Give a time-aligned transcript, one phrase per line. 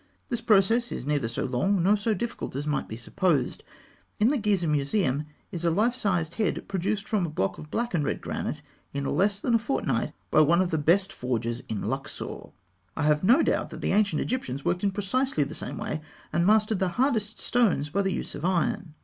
[0.29, 3.61] The process is neither so long nor so difficult as might be supposed.
[4.19, 7.93] In the Gizeh Museum is a life size head, produced from a block of black
[7.93, 8.63] and red granite
[8.95, 12.47] in less than a fortnight by one of the best forgers in Luxor.
[12.97, 16.01] I have no doubt that the ancient Egyptians worked in precisely the same way,
[16.33, 18.95] and mastered the hardest stones by the use of iron.